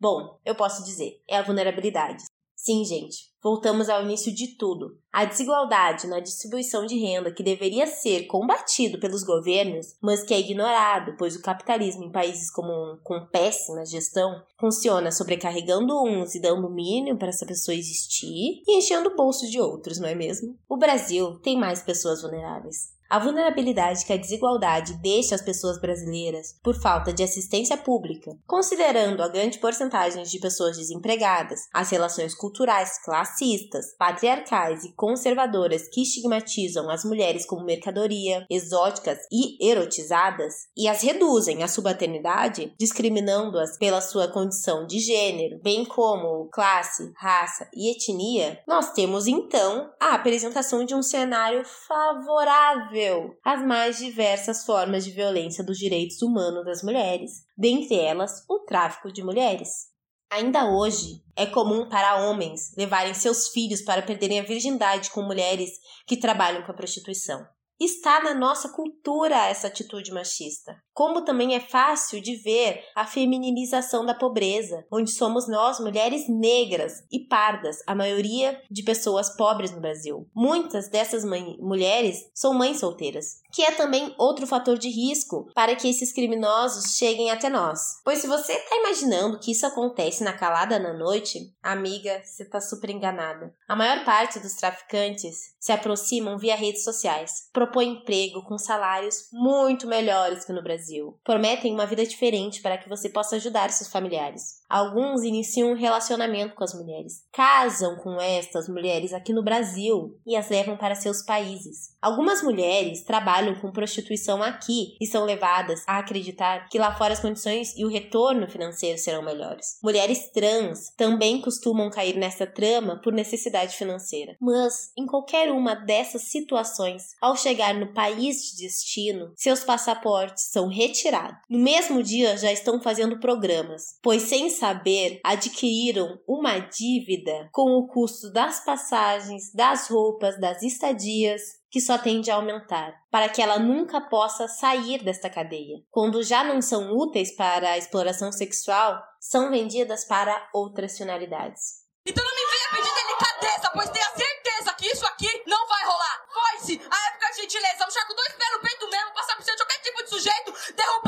Bom, 0.00 0.40
eu 0.42 0.54
posso 0.54 0.82
dizer, 0.82 1.22
é 1.28 1.36
a 1.36 1.42
vulnerabilidade. 1.42 2.24
Sim, 2.56 2.82
gente, 2.84 3.30
voltamos 3.42 3.90
ao 3.90 4.02
início 4.02 4.34
de 4.34 4.56
tudo. 4.56 4.98
A 5.12 5.26
desigualdade 5.26 6.06
na 6.06 6.18
distribuição 6.18 6.86
de 6.86 6.98
renda 6.98 7.32
que 7.32 7.42
deveria 7.42 7.86
ser 7.86 8.26
combatido 8.26 8.98
pelos 8.98 9.22
governos, 9.22 9.94
mas 10.00 10.22
que 10.22 10.32
é 10.32 10.40
ignorado, 10.40 11.14
pois 11.18 11.36
o 11.36 11.42
capitalismo 11.42 12.04
em 12.04 12.12
países 12.12 12.50
como 12.50 12.98
com 13.02 13.26
péssima 13.26 13.84
gestão 13.84 14.42
funciona 14.58 15.12
sobrecarregando 15.12 16.02
uns 16.02 16.34
e 16.34 16.40
dando 16.40 16.70
mínimo 16.70 17.18
para 17.18 17.28
essa 17.28 17.46
pessoa 17.46 17.74
existir 17.74 18.62
e 18.66 18.78
enchendo 18.78 19.10
o 19.10 19.16
bolso 19.16 19.46
de 19.50 19.60
outros, 19.60 19.98
não 19.98 20.08
é 20.08 20.14
mesmo? 20.14 20.58
O 20.66 20.78
Brasil 20.78 21.38
tem 21.40 21.58
mais 21.58 21.82
pessoas 21.82 22.22
vulneráveis. 22.22 22.98
A 23.10 23.18
vulnerabilidade 23.18 24.06
que 24.06 24.12
a 24.12 24.16
desigualdade 24.16 24.94
deixa 25.02 25.34
as 25.34 25.42
pessoas 25.42 25.80
brasileiras 25.80 26.54
por 26.62 26.80
falta 26.80 27.12
de 27.12 27.24
assistência 27.24 27.76
pública, 27.76 28.30
considerando 28.46 29.20
a 29.20 29.26
grande 29.26 29.58
porcentagem 29.58 30.22
de 30.22 30.38
pessoas 30.38 30.76
desempregadas, 30.76 31.62
as 31.74 31.90
relações 31.90 32.36
culturais 32.36 33.02
classistas, 33.04 33.96
patriarcais 33.98 34.84
e 34.84 34.92
conservadoras 34.92 35.88
que 35.88 36.02
estigmatizam 36.02 36.88
as 36.88 37.04
mulheres 37.04 37.44
como 37.44 37.64
mercadoria, 37.64 38.46
exóticas 38.48 39.18
e 39.32 39.58
erotizadas, 39.68 40.68
e 40.76 40.86
as 40.86 41.02
reduzem 41.02 41.64
à 41.64 41.68
subalternidade, 41.68 42.72
discriminando-as 42.78 43.76
pela 43.76 44.00
sua 44.00 44.28
condição 44.28 44.86
de 44.86 45.00
gênero, 45.00 45.58
bem 45.64 45.84
como 45.84 46.48
classe, 46.52 47.10
raça 47.16 47.68
e 47.74 47.90
etnia, 47.90 48.62
nós 48.68 48.92
temos 48.92 49.26
então 49.26 49.90
a 49.98 50.14
apresentação 50.14 50.84
de 50.84 50.94
um 50.94 51.02
cenário 51.02 51.64
favorável 51.64 52.99
às 53.44 53.64
mais 53.66 53.98
diversas 53.98 54.64
formas 54.64 55.04
de 55.04 55.10
violência 55.10 55.64
dos 55.64 55.78
direitos 55.78 56.20
humanos 56.22 56.64
das 56.64 56.82
mulheres, 56.82 57.44
dentre 57.56 57.98
elas 57.98 58.44
o 58.48 58.60
tráfico 58.60 59.12
de 59.12 59.22
mulheres. 59.22 59.90
Ainda 60.30 60.70
hoje, 60.70 61.22
é 61.34 61.44
comum 61.44 61.88
para 61.88 62.24
homens 62.24 62.72
levarem 62.76 63.14
seus 63.14 63.48
filhos 63.48 63.82
para 63.82 64.02
perderem 64.02 64.38
a 64.38 64.44
virgindade 64.44 65.10
com 65.10 65.22
mulheres 65.22 65.70
que 66.06 66.16
trabalham 66.16 66.62
com 66.62 66.70
a 66.70 66.76
prostituição. 66.76 67.44
Está 67.80 68.22
na 68.22 68.34
nossa 68.34 68.68
cultura 68.68 69.48
essa 69.48 69.68
atitude 69.68 70.12
machista. 70.12 70.76
Como 70.92 71.24
também 71.24 71.54
é 71.54 71.60
fácil 71.60 72.20
de 72.20 72.36
ver 72.36 72.84
a 72.94 73.06
femininização 73.06 74.04
da 74.04 74.14
pobreza, 74.14 74.84
onde 74.92 75.10
somos 75.10 75.48
nós, 75.48 75.80
mulheres 75.80 76.28
negras 76.28 77.02
e 77.10 77.20
pardas, 77.20 77.78
a 77.86 77.94
maioria 77.94 78.60
de 78.70 78.82
pessoas 78.82 79.34
pobres 79.34 79.70
no 79.70 79.80
Brasil. 79.80 80.28
Muitas 80.34 80.90
dessas 80.90 81.24
mulheres 81.24 82.30
são 82.34 82.52
mães 82.52 82.80
solteiras, 82.80 83.40
que 83.50 83.62
é 83.62 83.70
também 83.70 84.14
outro 84.18 84.46
fator 84.46 84.76
de 84.76 84.90
risco 84.90 85.50
para 85.54 85.74
que 85.74 85.88
esses 85.88 86.12
criminosos 86.12 86.96
cheguem 86.96 87.30
até 87.30 87.48
nós. 87.48 87.80
Pois 88.04 88.18
se 88.18 88.26
você 88.26 88.52
está 88.52 88.76
imaginando 88.76 89.38
que 89.38 89.52
isso 89.52 89.64
acontece 89.64 90.22
na 90.22 90.34
calada 90.34 90.78
na 90.78 90.92
noite, 90.92 91.50
amiga, 91.62 92.20
você 92.22 92.42
está 92.42 92.60
super 92.60 92.90
enganada. 92.90 93.54
A 93.66 93.74
maior 93.74 94.04
parte 94.04 94.38
dos 94.38 94.52
traficantes 94.52 95.54
se 95.58 95.72
aproximam 95.72 96.36
via 96.36 96.56
redes 96.56 96.84
sociais, 96.84 97.48
propõem 97.70 97.92
emprego 97.92 98.42
com 98.42 98.58
salários 98.58 99.28
muito 99.32 99.86
melhores 99.86 100.44
que 100.44 100.52
no 100.52 100.62
Brasil, 100.62 101.18
prometem 101.24 101.72
uma 101.72 101.86
vida 101.86 102.04
diferente 102.04 102.60
para 102.60 102.76
que 102.76 102.88
você 102.88 103.08
possa 103.08 103.36
ajudar 103.36 103.70
seus 103.70 103.90
familiares. 103.90 104.59
Alguns 104.70 105.24
iniciam 105.24 105.72
um 105.72 105.74
relacionamento 105.74 106.54
com 106.54 106.62
as 106.62 106.72
mulheres, 106.72 107.24
casam 107.32 107.96
com 107.96 108.20
estas 108.20 108.68
mulheres 108.68 109.12
aqui 109.12 109.32
no 109.32 109.42
Brasil 109.42 110.16
e 110.24 110.36
as 110.36 110.48
levam 110.48 110.76
para 110.76 110.94
seus 110.94 111.22
países. 111.22 111.90
Algumas 112.00 112.40
mulheres 112.40 113.02
trabalham 113.02 113.56
com 113.56 113.72
prostituição 113.72 114.40
aqui 114.42 114.96
e 115.00 115.06
são 115.06 115.24
levadas 115.24 115.82
a 115.88 115.98
acreditar 115.98 116.68
que 116.68 116.78
lá 116.78 116.94
fora 116.94 117.12
as 117.12 117.20
condições 117.20 117.76
e 117.76 117.84
o 117.84 117.88
retorno 117.88 118.48
financeiro 118.48 118.96
serão 118.96 119.24
melhores. 119.24 119.78
Mulheres 119.82 120.30
trans 120.32 120.92
também 120.96 121.40
costumam 121.40 121.90
cair 121.90 122.16
nessa 122.16 122.46
trama 122.46 123.00
por 123.02 123.12
necessidade 123.12 123.76
financeira. 123.76 124.36
Mas, 124.40 124.92
em 124.96 125.04
qualquer 125.04 125.50
uma 125.50 125.74
dessas 125.74 126.22
situações, 126.30 127.16
ao 127.20 127.36
chegar 127.36 127.74
no 127.74 127.92
país 127.92 128.36
de 128.42 128.62
destino, 128.62 129.32
seus 129.34 129.64
passaportes 129.64 130.44
são 130.50 130.68
retirados. 130.68 131.40
No 131.48 131.58
mesmo 131.58 132.02
dia 132.02 132.36
já 132.36 132.52
estão 132.52 132.80
fazendo 132.80 133.18
programas, 133.18 133.98
pois 134.00 134.22
sem 134.22 134.48
saber, 134.60 135.20
adquiriram 135.24 136.20
uma 136.28 136.58
dívida 136.58 137.48
com 137.50 137.78
o 137.78 137.88
custo 137.88 138.30
das 138.30 138.62
passagens, 138.62 139.52
das 139.54 139.88
roupas, 139.88 140.38
das 140.38 140.62
estadias, 140.62 141.40
que 141.70 141.80
só 141.80 141.96
tende 141.96 142.30
a 142.30 142.34
aumentar, 142.34 142.92
para 143.10 143.28
que 143.28 143.40
ela 143.40 143.58
nunca 143.58 144.00
possa 144.00 144.46
sair 144.46 145.02
desta 145.02 145.30
cadeia. 145.30 145.78
Quando 145.90 146.22
já 146.22 146.44
não 146.44 146.60
são 146.60 146.92
úteis 146.92 147.34
para 147.34 147.70
a 147.70 147.78
exploração 147.78 148.30
sexual, 148.30 149.00
são 149.18 149.50
vendidas 149.50 150.04
para 150.04 150.50
outras 150.52 150.98
finalidades. 150.98 151.80
Então 152.04 152.24
não 152.24 152.34
me 152.34 152.50
venha 152.50 152.70
pedir 152.70 152.94
delicadeza, 152.94 153.70
pois 153.72 153.88
tenha 153.88 154.10
certeza 154.10 154.74
que 154.74 154.86
isso 154.86 155.06
aqui 155.06 155.42
não 155.46 155.66
vai 155.66 155.84
rolar. 155.84 156.26
Foi-se 156.32 156.80
a 156.90 157.08
época 157.08 157.30
de 157.32 157.42
gentileza, 157.42 157.78
vamos 157.78 157.94
com 157.94 158.14
dois 158.14 158.32
pés 158.32 158.52
no 158.52 158.60
peito 158.60 158.90
mesmo, 158.90 159.14
passar 159.14 159.36
por 159.36 159.44
cima 159.44 159.56
de 159.56 159.62
qualquer 159.62 159.82
tipo 159.82 160.02
de 160.02 160.10
sujeito, 160.10 160.54
seu 160.56 161.00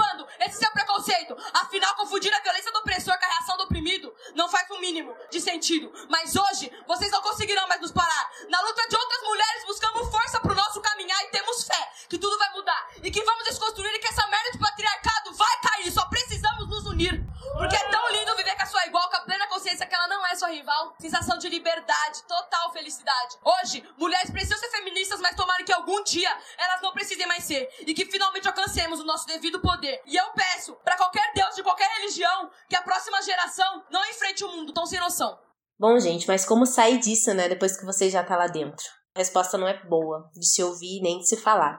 preconceito. 0.93 1.37
Afinal, 1.55 1.95
confundir 1.95 2.33
a 2.33 2.41
violência 2.41 2.71
do 2.71 2.79
opressor 2.79 3.19
com 3.19 3.25
a 3.25 3.29
reação 3.29 3.57
do 3.57 3.65
oprimido 3.65 4.15
não 4.35 4.49
faz 4.49 4.69
o 4.71 4.75
um 4.75 4.81
mínimo 4.81 5.15
de 5.31 5.41
sentido. 5.41 5.93
Mas 6.09 6.37
hoje, 6.37 6.71
vocês 6.87 7.11
não 7.11 7.23
conseguirão 7.23 7.67
mais 7.69 7.81
nos 7.81 7.93
parar. 7.93 8.31
Na 8.49 8.61
luta 8.61 8.87
de 8.89 8.97
outras 8.97 9.23
mulheres, 9.23 9.65
buscamos 9.67 10.11
força 10.11 10.41
pro 10.41 10.55
nosso 10.55 10.81
caminhar 10.81 11.23
e 11.25 11.29
temos 11.29 11.65
fé 11.65 11.93
que 12.09 12.19
tudo 12.19 12.39
vai 12.39 12.53
mudar. 12.53 12.89
E 13.03 13.11
que 13.11 13.23
vamos 13.23 13.45
desconstruir 13.45 13.95
e 13.95 13.99
que 13.99 14.09
essa 14.09 14.27
merda 14.27 14.51
de 14.53 14.59
patriarcado 14.59 15.33
vai 15.33 15.61
cair. 15.61 15.91
Só 15.91 16.05
precisamos 16.07 16.69
nos 16.69 16.87
unir. 16.87 17.32
Porque 17.63 17.77
é 17.77 17.89
tão 17.91 18.11
lindo 18.11 18.35
viver 18.35 18.57
com 18.57 18.63
a 18.65 18.67
sua 18.67 18.85
igual, 18.87 19.09
com 19.09 19.19
a 19.19 19.21
plena 19.21 19.47
consciência 19.47 19.87
que 19.87 19.95
ela 19.95 20.09
não 20.09 20.27
é 20.27 20.35
sua 20.35 20.49
rival. 20.49 20.97
Sensação 21.01 21.39
de 21.39 21.49
liberdade, 21.49 22.25
total 22.27 22.73
felicidade. 22.73 23.39
Hoje, 23.41 23.89
mulheres 23.97 24.33
precisam 24.33 24.59
ser 24.59 24.69
feministas, 24.71 25.21
mas 25.21 25.37
tomara 25.37 25.63
que 25.63 25.73
algum 25.73 26.03
dia 26.03 26.29
elas 26.59 26.83
não 26.83 26.93
precisem 26.93 27.25
mais 27.25 27.45
ser. 27.45 27.69
E 27.87 27.95
que 27.95 28.05
finalmente 28.07 28.49
alcancemos 28.49 28.99
o 28.99 29.05
nosso 29.05 29.29
devido 29.29 29.61
poder. 29.61 30.03
E 30.07 30.17
eu 30.17 30.25
peço 30.33 30.75
para 30.83 30.97
qualquer 30.97 31.33
Deus 31.37 31.55
de 31.55 31.63
qualquer 31.63 31.89
religião 31.99 32.51
que 32.69 32.75
a 32.75 32.83
próxima 32.83 33.23
geração 33.23 33.85
não 33.93 34.05
enfrente 34.07 34.43
o 34.43 34.49
um 34.49 34.57
mundo 34.57 34.73
tão 34.73 34.85
sem 34.85 34.99
noção. 34.99 35.39
Bom, 35.79 35.97
gente, 36.01 36.27
mas 36.27 36.45
como 36.45 36.67
sair 36.67 36.99
disso, 36.99 37.33
né, 37.33 37.49
depois 37.49 37.79
que 37.79 37.87
você 37.87 38.11
já 38.11 38.25
tá 38.25 38.37
lá 38.37 38.49
dentro? 38.49 38.85
A 39.15 39.21
resposta 39.21 39.57
não 39.57 39.69
é 39.69 39.81
boa 39.87 40.29
de 40.35 40.45
se 40.45 40.65
ouvir 40.65 41.01
nem 41.01 41.19
de 41.19 41.29
se 41.29 41.37
falar. 41.37 41.79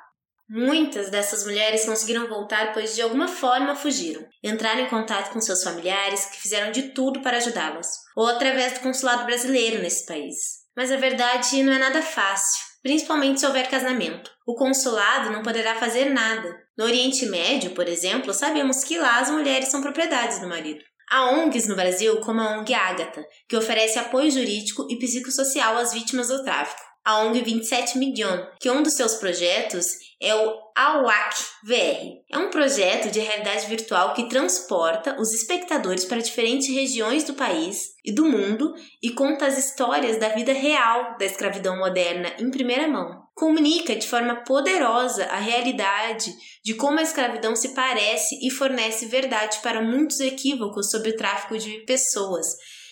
Muitas 0.55 1.09
dessas 1.09 1.45
mulheres 1.45 1.83
conseguiram 1.83 2.27
voltar 2.27 2.73
pois 2.73 2.93
de 2.93 3.01
alguma 3.01 3.27
forma 3.27 3.75
fugiram. 3.75 4.23
Entraram 4.43 4.81
em 4.81 4.87
contato 4.87 5.33
com 5.33 5.41
seus 5.41 5.63
familiares 5.63 6.27
que 6.27 6.39
fizeram 6.39 6.71
de 6.71 6.93
tudo 6.93 7.23
para 7.23 7.37
ajudá-las, 7.37 7.87
ou 8.15 8.27
através 8.27 8.73
do 8.73 8.81
consulado 8.81 9.25
brasileiro 9.25 9.81
nesse 9.81 10.05
país. 10.05 10.35
Mas 10.77 10.91
a 10.91 10.97
verdade 10.97 11.63
não 11.63 11.73
é 11.73 11.79
nada 11.79 12.03
fácil, 12.03 12.61
principalmente 12.83 13.39
se 13.39 13.47
houver 13.47 13.67
casamento. 13.67 14.29
O 14.45 14.53
consulado 14.53 15.31
não 15.31 15.41
poderá 15.41 15.73
fazer 15.73 16.13
nada. 16.13 16.55
No 16.77 16.85
Oriente 16.85 17.25
Médio, 17.25 17.71
por 17.71 17.87
exemplo, 17.87 18.31
sabemos 18.31 18.83
que 18.83 18.99
lá 18.99 19.21
as 19.21 19.31
mulheres 19.31 19.69
são 19.69 19.81
propriedades 19.81 20.37
do 20.37 20.47
marido. 20.47 20.83
Há 21.09 21.31
ONGs 21.31 21.67
no 21.67 21.75
Brasil, 21.75 22.21
como 22.21 22.41
a 22.41 22.59
ONG 22.59 22.75
Ágata, 22.75 23.25
que 23.49 23.57
oferece 23.57 23.97
apoio 23.97 24.29
jurídico 24.29 24.85
e 24.87 24.99
psicossocial 24.99 25.77
às 25.77 25.93
vítimas 25.93 26.27
do 26.27 26.43
tráfico. 26.43 26.92
A 27.05 27.19
ONG 27.19 27.41
27 27.41 27.97
Million, 27.97 28.45
que 28.61 28.71
um 28.71 28.81
dos 28.81 28.93
seus 28.93 29.15
projetos 29.15 29.85
é 30.21 30.33
o 30.33 30.57
AWAC 30.73 31.35
VR. 31.65 32.21
É 32.31 32.37
um 32.37 32.49
projeto 32.49 33.11
de 33.11 33.19
realidade 33.19 33.67
virtual 33.67 34.13
que 34.13 34.29
transporta 34.29 35.19
os 35.19 35.33
espectadores 35.33 36.05
para 36.05 36.21
diferentes 36.21 36.73
regiões 36.73 37.25
do 37.25 37.33
país 37.33 37.93
e 38.05 38.13
do 38.13 38.23
mundo 38.23 38.73
e 39.01 39.09
conta 39.09 39.45
as 39.45 39.57
histórias 39.57 40.17
da 40.17 40.29
vida 40.29 40.53
real 40.53 41.17
da 41.17 41.25
escravidão 41.25 41.77
moderna 41.77 42.33
em 42.39 42.49
primeira 42.49 42.87
mão. 42.87 43.21
Comunica 43.35 43.97
de 43.97 44.07
forma 44.07 44.43
poderosa 44.45 45.25
a 45.25 45.39
realidade 45.39 46.33
de 46.63 46.73
como 46.73 46.99
a 46.99 47.03
escravidão 47.03 47.53
se 47.53 47.73
parece 47.73 48.39
e 48.41 48.49
fornece 48.49 49.07
verdade 49.07 49.59
para 49.61 49.81
muitos 49.81 50.21
equívocos 50.21 50.89
sobre 50.89 51.09
o 51.09 51.17
tráfico 51.17 51.57
de 51.57 51.79
pessoas 51.85 52.47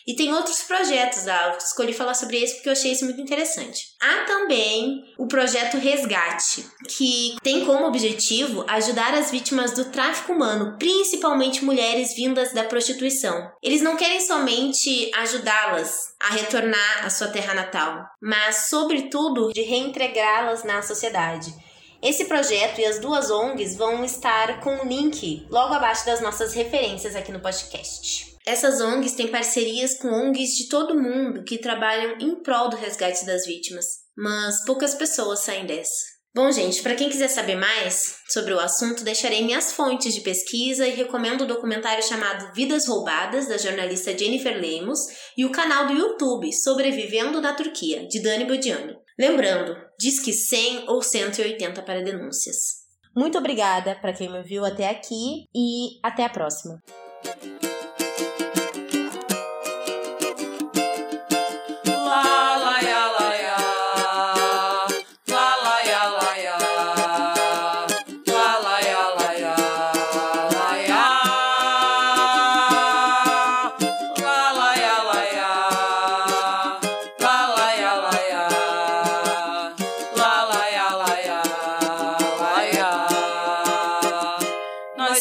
e 0.07 0.15
tem 0.15 0.33
outros 0.33 0.63
projetos, 0.63 1.27
ah, 1.27 1.51
eu 1.51 1.57
escolhi 1.57 1.93
falar 1.93 2.13
sobre 2.13 2.41
esse 2.41 2.55
porque 2.55 2.69
eu 2.69 2.73
achei 2.73 2.91
isso 2.91 3.05
muito 3.05 3.21
interessante. 3.21 3.85
Há 4.01 4.25
também 4.25 5.03
o 5.17 5.27
projeto 5.27 5.77
Resgate, 5.77 6.65
que 6.87 7.35
tem 7.43 7.65
como 7.65 7.85
objetivo 7.85 8.65
ajudar 8.67 9.13
as 9.13 9.29
vítimas 9.29 9.73
do 9.73 9.85
tráfico 9.85 10.33
humano, 10.33 10.75
principalmente 10.79 11.63
mulheres 11.63 12.15
vindas 12.15 12.53
da 12.53 12.63
prostituição. 12.63 13.51
Eles 13.61 13.81
não 13.81 13.95
querem 13.95 14.19
somente 14.21 15.11
ajudá-las 15.15 16.15
a 16.19 16.33
retornar 16.33 17.05
à 17.05 17.09
sua 17.09 17.27
terra 17.27 17.53
natal, 17.53 18.05
mas, 18.21 18.69
sobretudo, 18.69 19.51
de 19.53 19.61
reintegrá-las 19.61 20.63
na 20.63 20.81
sociedade. 20.81 21.53
Esse 22.01 22.25
projeto 22.25 22.79
e 22.79 22.85
as 22.85 22.99
duas 22.99 23.29
ONGs 23.29 23.75
vão 23.75 24.03
estar 24.03 24.59
com 24.61 24.75
o 24.77 24.85
link 24.85 25.45
logo 25.51 25.73
abaixo 25.75 26.03
das 26.05 26.19
nossas 26.19 26.53
referências 26.53 27.15
aqui 27.15 27.31
no 27.31 27.39
podcast. 27.39 28.30
Essas 28.45 28.81
ONGs 28.81 29.13
têm 29.13 29.27
parcerias 29.27 29.97
com 29.99 30.07
ONGs 30.07 30.55
de 30.55 30.67
todo 30.67 30.99
mundo 30.99 31.43
que 31.43 31.59
trabalham 31.59 32.17
em 32.19 32.41
prol 32.41 32.69
do 32.69 32.75
resgate 32.75 33.25
das 33.25 33.45
vítimas, 33.45 33.85
mas 34.17 34.65
poucas 34.65 34.95
pessoas 34.95 35.41
saem 35.41 35.65
dessa. 35.65 36.11
Bom, 36.33 36.49
gente, 36.49 36.81
para 36.81 36.95
quem 36.95 37.09
quiser 37.09 37.27
saber 37.27 37.57
mais 37.57 38.15
sobre 38.29 38.53
o 38.53 38.59
assunto, 38.59 39.03
deixarei 39.03 39.43
minhas 39.43 39.73
fontes 39.73 40.15
de 40.15 40.21
pesquisa 40.21 40.87
e 40.87 40.95
recomendo 40.95 41.41
o 41.41 41.47
documentário 41.47 42.01
chamado 42.01 42.53
Vidas 42.53 42.87
Roubadas, 42.87 43.49
da 43.49 43.57
jornalista 43.57 44.17
Jennifer 44.17 44.55
Lemos, 44.57 44.99
e 45.37 45.45
o 45.45 45.51
canal 45.51 45.87
do 45.87 45.93
YouTube 45.93 46.51
Sobrevivendo 46.53 47.41
na 47.41 47.53
Turquia, 47.53 48.07
de 48.07 48.21
Dani 48.21 48.45
Bodiano. 48.45 48.95
Lembrando, 49.19 49.75
diz 49.99 50.21
que 50.21 50.31
100 50.31 50.85
ou 50.87 51.01
180 51.01 51.81
para 51.83 52.01
denúncias. 52.01 52.81
Muito 53.13 53.37
obrigada 53.37 53.93
para 53.95 54.13
quem 54.13 54.31
me 54.31 54.41
viu 54.41 54.63
até 54.63 54.89
aqui 54.89 55.43
e 55.53 55.99
até 56.01 56.23
a 56.23 56.29
próxima. 56.29 56.81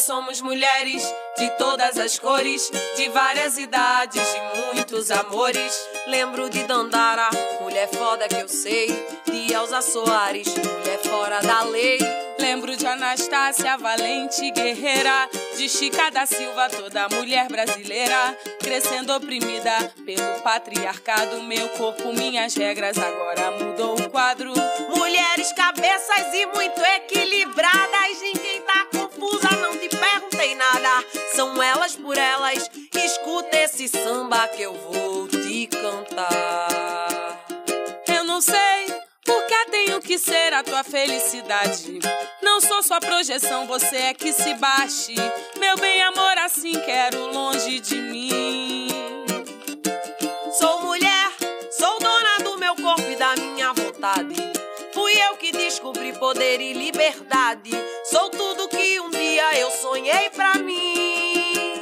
Nós 0.01 0.07
somos 0.07 0.41
mulheres 0.41 1.03
de 1.37 1.47
todas 1.59 1.95
as 1.99 2.17
cores, 2.17 2.71
de 2.97 3.07
várias 3.09 3.59
idades, 3.59 4.19
de 4.19 4.73
muitos 4.73 5.11
amores. 5.11 5.79
Lembro 6.07 6.49
de 6.49 6.63
Dandara, 6.63 7.29
mulher 7.61 7.87
foda 7.87 8.27
que 8.27 8.37
eu 8.37 8.47
sei. 8.47 8.87
De 9.27 9.53
Elza 9.53 9.79
Soares, 9.83 10.47
mulher 10.47 10.97
fora 11.03 11.39
da 11.41 11.61
lei. 11.65 11.99
Lembro 12.39 12.75
de 12.75 12.87
Anastácia, 12.87 13.77
valente 13.77 14.49
guerreira. 14.49 15.29
De 15.55 15.69
Chica 15.69 16.09
da 16.09 16.25
Silva, 16.25 16.67
toda 16.69 17.07
mulher 17.09 17.47
brasileira. 17.47 18.35
Crescendo 18.59 19.13
oprimida 19.13 19.93
pelo 20.03 20.41
patriarcado. 20.41 21.43
Meu 21.43 21.69
corpo, 21.69 22.11
minhas 22.11 22.55
regras, 22.55 22.97
agora 22.97 23.51
mudou 23.51 23.99
o 23.99 24.09
quadro. 24.09 24.51
Mulheres, 24.97 25.53
cabeças 25.53 26.33
e 26.33 26.47
muito 26.47 26.81
equilibradas. 26.81 28.19
Ninguém 28.19 28.50
nada. 30.81 31.05
São 31.35 31.61
elas 31.61 31.95
por 31.95 32.17
elas. 32.17 32.69
Escuta 32.93 33.57
esse 33.57 33.87
samba 33.87 34.47
que 34.47 34.61
eu 34.61 34.73
vou 34.73 35.27
te 35.27 35.67
cantar. 35.67 37.45
Eu 38.07 38.23
não 38.23 38.41
sei 38.41 39.01
porque 39.25 39.65
tenho 39.71 40.01
que 40.01 40.17
ser 40.17 40.53
a 40.53 40.63
tua 40.63 40.83
felicidade. 40.83 41.99
Não 42.41 42.59
sou 42.59 42.83
sua 42.83 42.99
projeção, 42.99 43.65
você 43.65 43.95
é 43.95 44.13
que 44.13 44.33
se 44.33 44.53
baixe. 44.55 45.15
Meu 45.57 45.77
bem, 45.77 46.01
amor, 46.01 46.37
assim 46.39 46.73
quero 46.81 47.31
longe 47.31 47.79
de 47.79 47.95
mim. 47.95 48.87
Sou 50.59 50.81
mulher, 50.81 51.31
sou 51.71 51.99
dona 51.99 52.37
do 52.43 52.57
meu 52.57 52.75
corpo 52.75 53.09
e 53.09 53.15
da 53.15 53.35
minha 53.35 53.71
vontade. 53.73 54.35
Fui 54.93 55.13
eu 55.13 55.37
que 55.37 55.51
descobri 55.51 56.11
poder 56.13 56.59
e 56.59 56.73
liberdade. 56.73 57.71
Sou 58.03 58.29
tudo 58.29 58.67
que 58.67 58.99
um 58.99 59.09
dia 59.09 59.59
eu 59.59 59.71
sonhei 59.71 60.29
pra 60.31 60.55
mim. 60.55 61.81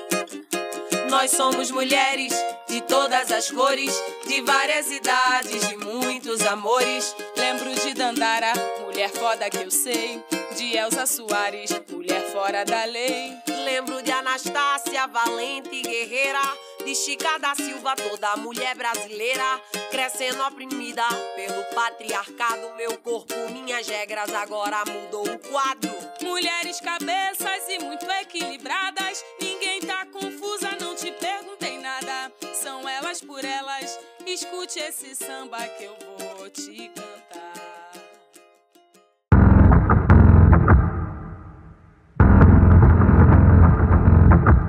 Nós 1.10 1.32
somos 1.32 1.72
mulheres 1.72 2.32
de 2.68 2.82
todas 2.82 3.32
as 3.32 3.50
cores, 3.50 3.92
de 4.28 4.42
várias 4.42 4.92
idades, 4.92 5.68
de 5.68 5.78
muitos 5.78 6.42
amores. 6.42 7.16
Lembro 7.36 7.74
de 7.74 7.96
Dandara, 7.96 8.54
mulher 8.86 9.10
foda 9.10 9.50
que 9.50 9.58
eu 9.58 9.72
sei. 9.72 10.24
De 10.56 10.78
Elza 10.78 11.08
Soares, 11.08 11.72
mulher 11.90 12.22
fora 12.32 12.64
da 12.64 12.86
lei. 12.86 13.34
Lembro 13.66 14.04
de 14.04 14.12
Anastácia, 14.12 15.08
valente 15.08 15.82
guerreira. 15.82 16.42
De 16.86 16.96
Chica 16.96 17.38
da 17.38 17.54
Silva, 17.56 17.96
toda 17.96 18.36
mulher 18.38 18.76
brasileira. 18.76 19.62
Crescendo 19.92 20.44
oprimida 20.44 21.04
pelo 21.36 21.64
patriarcado. 21.76 22.74
Meu 22.76 22.98
corpo, 22.98 23.34
minhas 23.52 23.88
regras, 23.88 24.34
agora 24.34 24.84
mudou 24.86 25.28
o 25.28 25.40
quadro. 25.40 25.92
Mulheres, 26.22 26.80
cabeças 26.80 27.68
e 27.70 27.80
muito 27.80 28.10
equilibradas. 28.10 29.24
Ninguém 29.42 29.82
tá 29.82 30.06
confusa, 30.06 30.78
não 30.80 30.96
te 30.96 31.12
perguntei 31.12 31.80
nada. 31.80 32.32
São 32.54 32.88
elas 32.88 33.22
por 33.22 33.44
elas. 33.44 34.00
Escute 34.26 34.80
esse 34.80 35.16
samba 35.16 35.58
que 35.68 35.84
eu 35.84 35.96
vou 36.18 36.50
te 36.50 36.90
cantar. 36.90 37.39